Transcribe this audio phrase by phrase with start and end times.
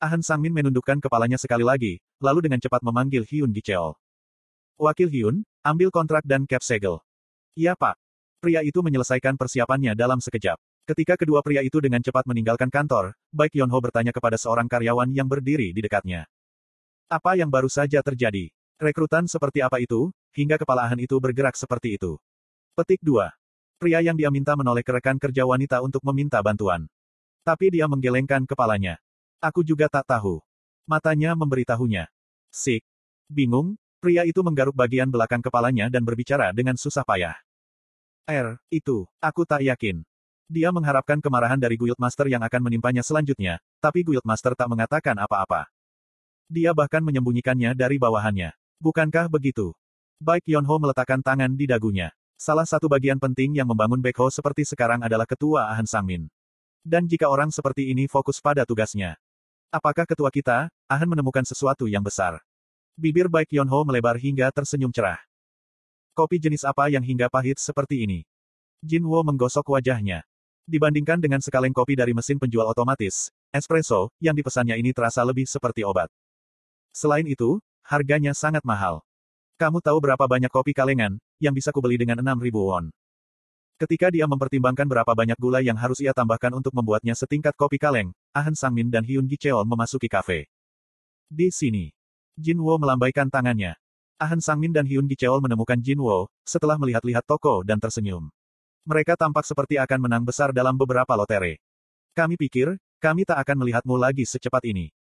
[0.00, 3.92] Ahn Sangmin menundukkan kepalanya sekali lagi, lalu dengan cepat memanggil Hyun Gicheol.
[4.80, 7.04] Wakil Hyun, ambil kontrak dan cap segel.
[7.52, 8.00] Iya pak.
[8.40, 10.56] Pria itu menyelesaikan persiapannya dalam sekejap.
[10.88, 15.28] Ketika kedua pria itu dengan cepat meninggalkan kantor, Baik Yonho bertanya kepada seorang karyawan yang
[15.28, 16.24] berdiri di dekatnya.
[17.12, 18.48] Apa yang baru saja terjadi?
[18.80, 22.16] Rekrutan seperti apa itu, hingga kepala Ahn itu bergerak seperti itu?
[22.72, 23.28] Petik 2.
[23.76, 26.88] Pria yang dia minta menoleh ke rekan kerja wanita untuk meminta bantuan.
[27.44, 28.96] Tapi dia menggelengkan kepalanya.
[29.40, 30.44] Aku juga tak tahu.
[30.84, 32.12] Matanya memberitahunya.
[32.52, 32.84] Sik.
[33.24, 37.40] Bingung, pria itu menggaruk bagian belakang kepalanya dan berbicara dengan susah payah.
[38.28, 40.04] Er, itu, aku tak yakin.
[40.44, 45.16] Dia mengharapkan kemarahan dari Guild Master yang akan menimpanya selanjutnya, tapi Guild Master tak mengatakan
[45.16, 45.72] apa-apa.
[46.50, 48.52] Dia bahkan menyembunyikannya dari bawahannya.
[48.76, 49.72] Bukankah begitu?
[50.20, 52.12] Baik Yonho meletakkan tangan di dagunya.
[52.36, 56.28] Salah satu bagian penting yang membangun Baekho seperti sekarang adalah ketua Ahn Sangmin.
[56.84, 59.16] Dan jika orang seperti ini fokus pada tugasnya,
[59.70, 62.42] Apakah ketua kita, Ahan menemukan sesuatu yang besar?
[62.98, 65.22] Bibir baik Yonho melebar hingga tersenyum cerah.
[66.10, 68.26] Kopi jenis apa yang hingga pahit seperti ini?
[68.82, 70.26] Jinwo menggosok wajahnya.
[70.66, 75.86] Dibandingkan dengan sekaleng kopi dari mesin penjual otomatis, espresso, yang dipesannya ini terasa lebih seperti
[75.86, 76.10] obat.
[76.90, 79.06] Selain itu, harganya sangat mahal.
[79.54, 82.90] Kamu tahu berapa banyak kopi kalengan, yang bisa kubeli dengan 6.000 won?
[83.78, 88.10] Ketika dia mempertimbangkan berapa banyak gula yang harus ia tambahkan untuk membuatnya setingkat kopi kaleng,
[88.30, 90.46] Ahn Sangmin dan Hyun Gicheol memasuki kafe.
[91.26, 91.90] Di sini,
[92.38, 93.74] Jin Wo melambaikan tangannya.
[94.22, 98.30] Ahn Sangmin dan Hyun Gicheol menemukan Jin Wo, setelah melihat-lihat toko dan tersenyum.
[98.86, 101.58] Mereka tampak seperti akan menang besar dalam beberapa lotere.
[102.14, 104.94] Kami pikir, kami tak akan melihatmu lagi secepat ini.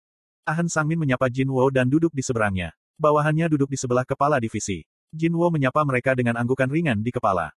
[0.49, 2.73] Ahn Sangmin menyapa Jin Wo dan duduk di seberangnya.
[2.97, 4.81] Bawahannya duduk di sebelah kepala divisi.
[5.13, 7.53] Jin Wo menyapa mereka dengan anggukan ringan di kepala.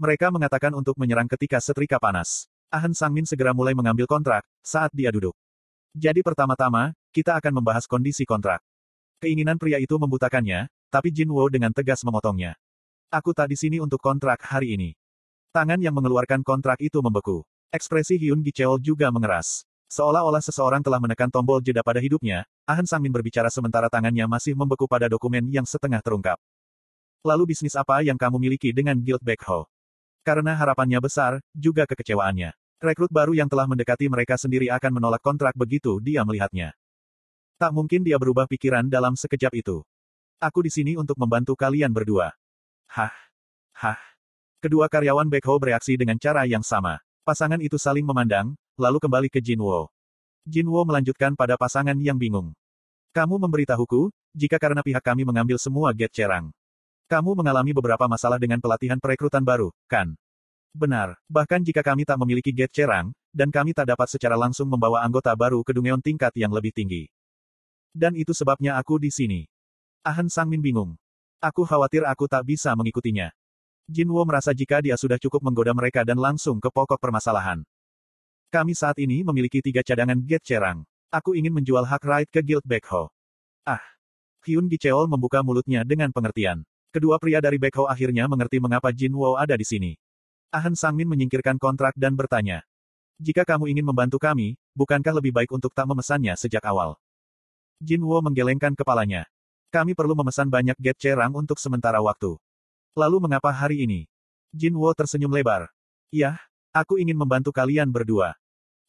[0.00, 2.49] Mereka mengatakan untuk menyerang ketika setrika panas.
[2.70, 5.34] Ahn Sangmin segera mulai mengambil kontrak, saat dia duduk.
[5.90, 8.62] Jadi pertama-tama, kita akan membahas kondisi kontrak.
[9.18, 12.54] Keinginan pria itu membutakannya, tapi Jin Wo dengan tegas memotongnya.
[13.10, 14.90] Aku tak di sini untuk kontrak hari ini.
[15.50, 17.42] Tangan yang mengeluarkan kontrak itu membeku.
[17.74, 19.66] Ekspresi Hyun Gicheol juga mengeras.
[19.90, 24.86] Seolah-olah seseorang telah menekan tombol jeda pada hidupnya, Ahn Sangmin berbicara sementara tangannya masih membeku
[24.86, 26.38] pada dokumen yang setengah terungkap.
[27.26, 29.66] Lalu bisnis apa yang kamu miliki dengan Guild Backho?
[30.20, 32.52] Karena harapannya besar, juga kekecewaannya.
[32.80, 36.72] Rekrut baru yang telah mendekati mereka sendiri akan menolak kontrak begitu dia melihatnya.
[37.60, 39.84] Tak mungkin dia berubah pikiran dalam sekejap itu.
[40.40, 42.32] Aku di sini untuk membantu kalian berdua.
[42.88, 43.12] Hah?
[43.76, 44.00] Hah?
[44.64, 47.00] Kedua karyawan Backhoe bereaksi dengan cara yang sama.
[47.20, 49.92] Pasangan itu saling memandang, lalu kembali ke Jinwo.
[50.48, 52.56] Jinwo melanjutkan pada pasangan yang bingung.
[53.12, 56.48] Kamu memberitahuku, jika karena pihak kami mengambil semua get cerang.
[57.10, 60.14] Kamu mengalami beberapa masalah dengan pelatihan perekrutan baru, kan?
[60.70, 65.02] Benar, bahkan jika kami tak memiliki gate cerang, dan kami tak dapat secara langsung membawa
[65.02, 67.10] anggota baru ke Dungeon tingkat yang lebih tinggi.
[67.90, 69.50] Dan itu sebabnya aku di sini.
[70.06, 70.94] Ahn Sangmin bingung.
[71.42, 73.34] Aku khawatir aku tak bisa mengikutinya.
[73.90, 77.66] Jinwo merasa jika dia sudah cukup menggoda mereka dan langsung ke pokok permasalahan.
[78.54, 80.86] Kami saat ini memiliki tiga cadangan gate cerang.
[81.10, 83.10] Aku ingin menjual hak right ke Guild Backho.
[83.66, 83.82] Ah.
[84.46, 86.62] Hyun Gicheol membuka mulutnya dengan pengertian.
[86.90, 89.94] Kedua pria dari Backhoe akhirnya mengerti mengapa Jin Wo ada di sini.
[90.50, 92.66] Ahn Sangmin menyingkirkan kontrak dan bertanya.
[93.22, 96.98] Jika kamu ingin membantu kami, bukankah lebih baik untuk tak memesannya sejak awal?
[97.78, 99.30] Jin Wo menggelengkan kepalanya.
[99.70, 102.34] Kami perlu memesan banyak get cerang untuk sementara waktu.
[102.98, 104.10] Lalu mengapa hari ini?
[104.50, 105.70] Jin Wo tersenyum lebar.
[106.10, 106.42] Iya,
[106.74, 108.34] aku ingin membantu kalian berdua.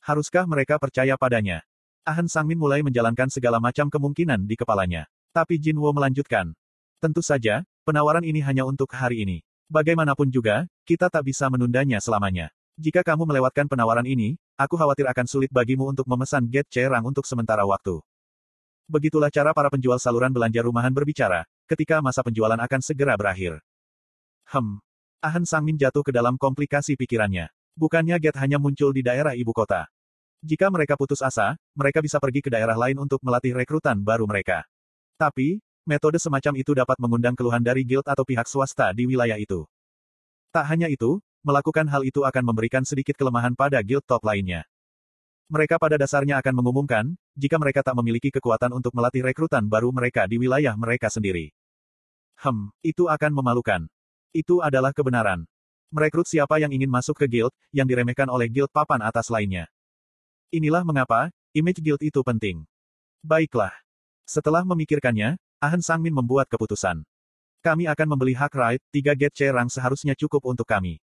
[0.02, 1.62] Haruskah mereka percaya padanya?
[2.02, 5.06] Ahn Sangmin mulai menjalankan segala macam kemungkinan di kepalanya.
[5.30, 6.58] Tapi Jin Wo melanjutkan.
[6.98, 9.42] Tentu saja, Penawaran ini hanya untuk hari ini.
[9.66, 12.54] Bagaimanapun juga, kita tak bisa menundanya selamanya.
[12.78, 17.26] Jika kamu melewatkan penawaran ini, aku khawatir akan sulit bagimu untuk memesan get cerang untuk
[17.26, 17.98] sementara waktu.
[18.86, 23.58] Begitulah cara para penjual saluran belanja rumahan berbicara, ketika masa penjualan akan segera berakhir.
[24.54, 24.78] Hem.
[25.22, 27.50] Ahn Sangmin jatuh ke dalam komplikasi pikirannya.
[27.74, 29.90] Bukannya get hanya muncul di daerah ibu kota.
[30.46, 34.66] Jika mereka putus asa, mereka bisa pergi ke daerah lain untuk melatih rekrutan baru mereka.
[35.18, 39.66] Tapi, Metode semacam itu dapat mengundang keluhan dari guild atau pihak swasta di wilayah itu.
[40.54, 44.62] Tak hanya itu, melakukan hal itu akan memberikan sedikit kelemahan pada guild top lainnya.
[45.50, 50.30] Mereka pada dasarnya akan mengumumkan, jika mereka tak memiliki kekuatan untuk melatih rekrutan baru mereka
[50.30, 51.52] di wilayah mereka sendiri.
[52.40, 53.82] Hem, itu akan memalukan.
[54.32, 55.44] Itu adalah kebenaran.
[55.92, 59.68] Merekrut siapa yang ingin masuk ke guild, yang diremehkan oleh guild papan atas lainnya.
[60.56, 62.64] Inilah mengapa, image guild itu penting.
[63.20, 63.76] Baiklah.
[64.24, 67.06] Setelah memikirkannya, Ahn Sangmin membuat keputusan.
[67.62, 70.98] Kami akan membeli hak right, tiga get cerang seharusnya cukup untuk kami.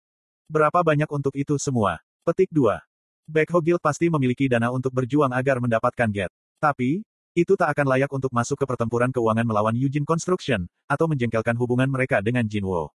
[0.48, 2.00] Berapa banyak untuk itu semua?
[2.24, 2.80] Petik 2.
[3.28, 6.32] Backho Guild pasti memiliki dana untuk berjuang agar mendapatkan get.
[6.56, 7.04] Tapi,
[7.36, 11.92] itu tak akan layak untuk masuk ke pertempuran keuangan melawan Eugene Construction, atau menjengkelkan hubungan
[11.92, 12.96] mereka dengan Jinwo.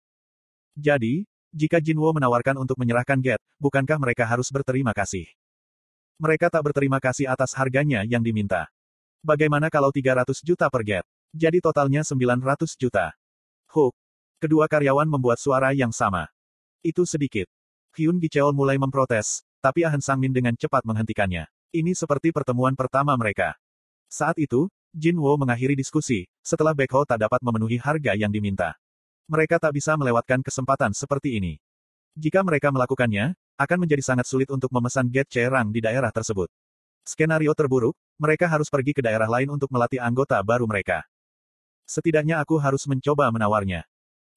[0.76, 1.24] Jadi,
[1.56, 5.24] jika Jinwo menawarkan untuk menyerahkan Get, bukankah mereka harus berterima kasih?
[6.20, 8.68] Mereka tak berterima kasih atas harganya yang diminta.
[9.24, 11.06] Bagaimana kalau 300 juta per Get?
[11.34, 13.14] Jadi totalnya 900 juta.
[13.72, 13.94] Hook.
[14.36, 16.28] Kedua karyawan membuat suara yang sama.
[16.84, 17.48] Itu sedikit.
[17.96, 21.48] Hyun Gicheol mulai memprotes, tapi Ahn Sangmin dengan cepat menghentikannya.
[21.72, 23.56] Ini seperti pertemuan pertama mereka.
[24.06, 28.76] Saat itu, Jin Wo mengakhiri diskusi, setelah Ho tak dapat memenuhi harga yang diminta.
[29.26, 31.58] Mereka tak bisa melewatkan kesempatan seperti ini.
[32.14, 36.48] Jika mereka melakukannya, akan menjadi sangat sulit untuk memesan Get Cerang di daerah tersebut.
[37.04, 41.04] Skenario terburuk, mereka harus pergi ke daerah lain untuk melatih anggota baru mereka.
[41.86, 43.86] Setidaknya aku harus mencoba menawarnya.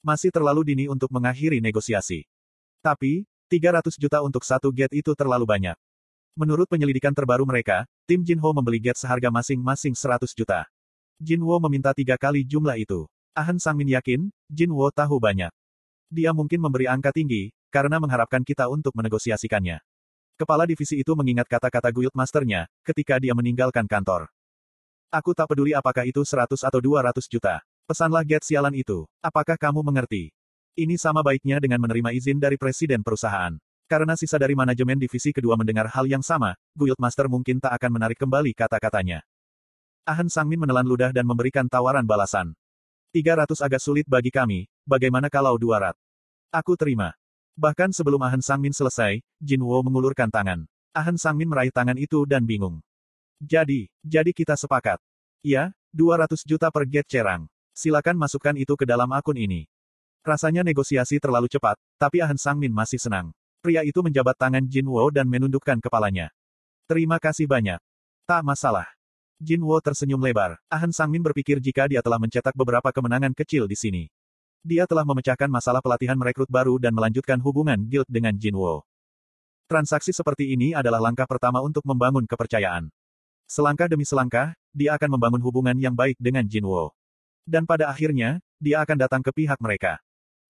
[0.06, 2.30] Masih terlalu dini untuk mengakhiri negosiasi.
[2.80, 5.76] Tapi, 300 juta untuk satu get itu terlalu banyak.
[6.38, 10.70] Menurut penyelidikan terbaru mereka, tim Jinho membeli Get seharga masing-masing 100 juta.
[11.20, 13.04] Jinwo meminta tiga kali jumlah itu.
[13.36, 15.52] Ahn Sangmin yakin, Jinwo tahu banyak.
[16.08, 19.84] Dia mungkin memberi angka tinggi, karena mengharapkan kita untuk menegosiasikannya.
[20.40, 24.32] Kepala divisi itu mengingat kata-kata Guild Masternya, ketika dia meninggalkan kantor.
[25.10, 27.66] Aku tak peduli apakah itu 100 atau 200 juta.
[27.90, 29.10] Pesanlah Get sialan itu.
[29.26, 30.30] Apakah kamu mengerti?
[30.78, 33.58] Ini sama baiknya dengan menerima izin dari presiden perusahaan.
[33.90, 38.22] Karena sisa dari manajemen divisi kedua mendengar hal yang sama, Guildmaster mungkin tak akan menarik
[38.22, 39.26] kembali kata-katanya.
[40.06, 42.54] Ahn Sangmin menelan ludah dan memberikan tawaran balasan.
[43.10, 45.98] 300 agak sulit bagi kami, bagaimana kalau 200?
[46.54, 47.18] Aku terima.
[47.58, 50.70] Bahkan sebelum Ahn Sangmin selesai, Jin Wo mengulurkan tangan.
[50.94, 52.86] Ahn Sangmin meraih tangan itu dan bingung.
[53.40, 55.00] Jadi, jadi kita sepakat.
[55.40, 57.48] Ya, 200 juta per get cerang.
[57.72, 59.64] Silakan masukkan itu ke dalam akun ini.
[60.20, 63.32] Rasanya negosiasi terlalu cepat, tapi Ahn Sangmin masih senang.
[63.64, 66.28] Pria itu menjabat tangan Jin Wo dan menundukkan kepalanya.
[66.92, 67.80] Terima kasih banyak.
[68.28, 68.88] Tak masalah.
[69.40, 70.60] Jin Wo tersenyum lebar.
[70.68, 74.04] Ahn Sangmin berpikir jika dia telah mencetak beberapa kemenangan kecil di sini.
[74.60, 78.84] Dia telah memecahkan masalah pelatihan merekrut baru dan melanjutkan hubungan guild dengan Jin Wo.
[79.72, 82.92] Transaksi seperti ini adalah langkah pertama untuk membangun kepercayaan.
[83.50, 86.94] Selangkah demi selangkah, dia akan membangun hubungan yang baik dengan Jin Wo.
[87.50, 89.98] Dan pada akhirnya, dia akan datang ke pihak mereka.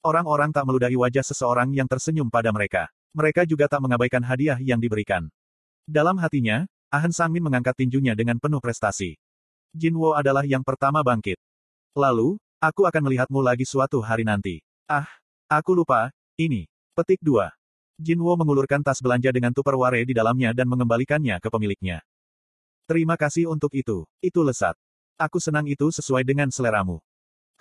[0.03, 2.91] Orang-orang tak meludahi wajah seseorang yang tersenyum pada mereka.
[3.15, 5.31] Mereka juga tak mengabaikan hadiah yang diberikan.
[5.87, 9.15] Dalam hatinya, Ahn Sangmin mengangkat tinjunya dengan penuh prestasi.
[9.71, 11.39] Jinwo adalah yang pertama bangkit.
[11.95, 14.59] Lalu, aku akan melihatmu lagi suatu hari nanti.
[14.91, 15.07] Ah,
[15.47, 16.67] aku lupa, ini.
[16.99, 17.47] Petik 2.
[17.95, 22.03] Jinwo mengulurkan tas belanja dengan tupperware di dalamnya dan mengembalikannya ke pemiliknya.
[22.89, 24.01] Terima kasih untuk itu.
[24.17, 24.73] Itu lesat.
[25.13, 26.97] Aku senang itu sesuai dengan seleramu.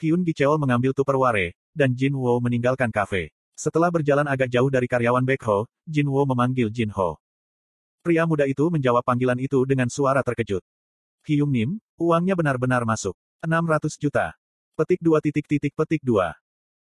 [0.01, 3.29] Hyun Gicheol mengambil tupperware, dan Jinwo meninggalkan kafe.
[3.53, 7.21] Setelah berjalan agak jauh dari karyawan Ho, Jin Wo memanggil Jin Ho.
[8.01, 10.65] Pria muda itu menjawab panggilan itu dengan suara terkejut.
[11.29, 11.71] Hyung Nim,
[12.01, 13.13] uangnya benar-benar masuk.
[13.45, 14.33] 600 juta.
[14.81, 16.41] Petik dua titik titik petik dua.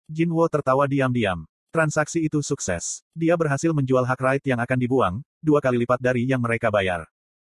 [0.07, 1.43] Jin Wo tertawa diam-diam.
[1.75, 3.03] Transaksi itu sukses.
[3.11, 7.03] Dia berhasil menjual hak right yang akan dibuang, dua kali lipat dari yang mereka bayar.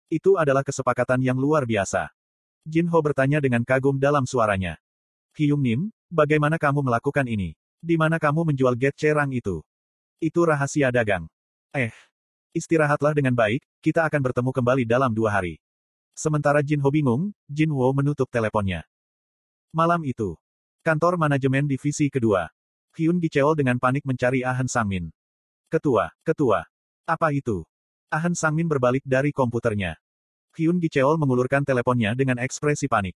[0.09, 2.09] Itu adalah kesepakatan yang luar biasa.
[2.65, 4.81] Jin Ho bertanya dengan kagum dalam suaranya.
[5.37, 7.53] Hyung Nim, bagaimana kamu melakukan ini?
[7.79, 9.61] Di mana kamu menjual get cerang itu?
[10.19, 11.29] Itu rahasia dagang.
[11.77, 11.93] Eh.
[12.57, 15.61] Istirahatlah dengan baik, kita akan bertemu kembali dalam dua hari.
[16.17, 18.83] Sementara Jin Ho bingung, Jin Wo menutup teleponnya.
[19.71, 20.35] Malam itu.
[20.83, 22.49] Kantor manajemen divisi kedua.
[22.97, 25.13] Hyun Gicheol dengan panik mencari Ahn Sangmin.
[25.69, 26.65] Ketua, ketua.
[27.05, 27.63] Apa itu?
[28.09, 30.01] Ahn Sangmin berbalik dari komputernya.
[30.57, 33.13] Hyun Gicheol mengulurkan teleponnya dengan ekspresi panik.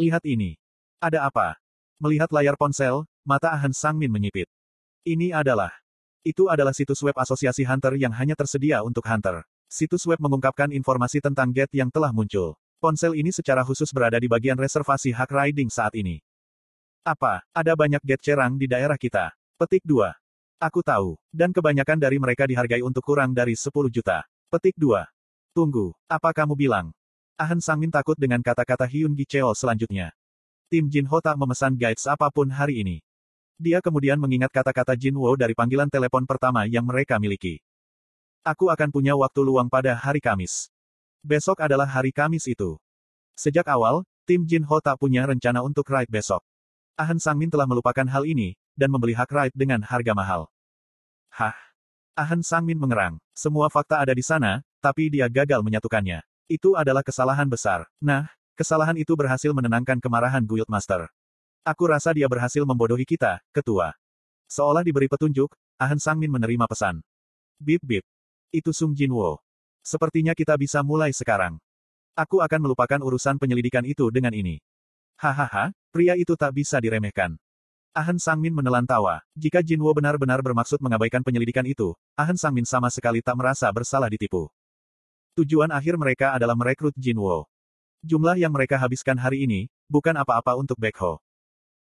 [0.00, 0.56] Lihat ini.
[1.04, 1.60] Ada apa?
[2.00, 4.48] Melihat layar ponsel, mata Ahn Sangmin menyipit.
[5.04, 5.68] Ini adalah.
[6.24, 9.44] Itu adalah situs web asosiasi Hunter yang hanya tersedia untuk Hunter.
[9.68, 12.56] Situs web mengungkapkan informasi tentang Get yang telah muncul.
[12.80, 16.24] Ponsel ini secara khusus berada di bagian reservasi hak riding saat ini.
[17.04, 19.34] Apa, ada banyak Get cerang di daerah kita?
[19.60, 20.21] Petik 2.
[20.62, 24.22] Aku tahu, dan kebanyakan dari mereka dihargai untuk kurang dari 10 juta.
[24.46, 24.94] Petik 2.
[25.50, 26.94] Tunggu, apa kamu bilang?
[27.34, 30.14] Ahn Sangmin takut dengan kata-kata Hyun Gi Cheo selanjutnya.
[30.70, 33.02] Tim Jin Ho tak memesan guides apa pun hari ini.
[33.58, 37.58] Dia kemudian mengingat kata-kata Jin Wo dari panggilan telepon pertama yang mereka miliki.
[38.46, 40.70] Aku akan punya waktu luang pada hari Kamis.
[41.26, 42.78] Besok adalah hari Kamis itu.
[43.34, 46.46] Sejak awal, tim Jin Ho tak punya rencana untuk ride besok.
[46.94, 50.51] Ahn Sangmin telah melupakan hal ini, dan membeli hak ride dengan harga mahal.
[51.32, 51.56] Hah?
[52.12, 53.16] Ahn Sangmin mengerang.
[53.32, 56.20] Semua fakta ada di sana, tapi dia gagal menyatukannya.
[56.46, 57.88] Itu adalah kesalahan besar.
[57.96, 61.08] Nah, Kesalahan itu berhasil menenangkan kemarahan Guildmaster.
[61.64, 63.96] Aku rasa dia berhasil membodohi kita, ketua.
[64.44, 65.48] Seolah diberi petunjuk,
[65.80, 67.00] Ahn Sangmin menerima pesan.
[67.56, 68.04] Bip bip.
[68.52, 69.40] Itu Sung Jinwo.
[69.80, 71.56] Sepertinya kita bisa mulai sekarang.
[72.12, 74.60] Aku akan melupakan urusan penyelidikan itu dengan ini.
[75.16, 77.40] Hahaha, pria itu tak bisa diremehkan.
[77.92, 79.20] Ahan Sangmin menelan tawa.
[79.36, 84.48] Jika Jinwo benar-benar bermaksud mengabaikan penyelidikan itu, Ahan Sangmin sama sekali tak merasa bersalah ditipu.
[85.36, 87.44] Tujuan akhir mereka adalah merekrut Jinwo.
[88.00, 91.20] Jumlah yang mereka habiskan hari ini, bukan apa-apa untuk Baekho.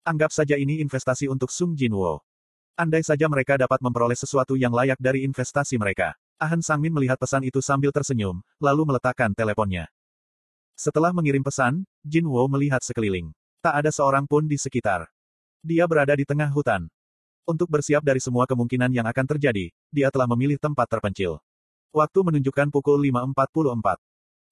[0.03, 2.27] Anggap saja ini investasi untuk Sung Jinwo.
[2.75, 6.19] Andai saja mereka dapat memperoleh sesuatu yang layak dari investasi mereka.
[6.43, 9.87] Ahan Sangmin melihat pesan itu sambil tersenyum, lalu meletakkan teleponnya.
[10.75, 13.31] Setelah mengirim pesan, Jinwo melihat sekeliling.
[13.63, 15.07] Tak ada seorang pun di sekitar.
[15.65, 16.93] Dia berada di tengah hutan.
[17.49, 21.41] Untuk bersiap dari semua kemungkinan yang akan terjadi, dia telah memilih tempat terpencil.
[21.89, 23.97] Waktu menunjukkan pukul 5.44.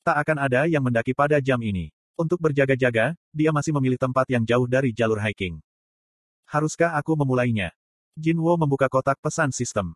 [0.09, 1.93] Tak akan ada yang mendaki pada jam ini.
[2.17, 5.61] Untuk berjaga-jaga, dia masih memilih tempat yang jauh dari jalur hiking.
[6.49, 7.77] Haruskah aku memulainya?
[8.17, 9.93] Jinwo membuka kotak pesan sistem.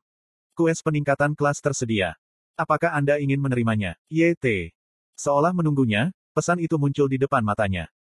[0.52, 2.12] Kues peningkatan kelas tersedia.
[2.61, 3.96] Apakah Anda ingin menerimanya?
[4.12, 4.76] YT.
[5.16, 7.88] Seolah menunggunya, pesan itu muncul di depan matanya.